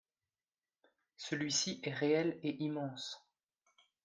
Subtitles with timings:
[1.17, 3.23] Celui-ci est réel et immense.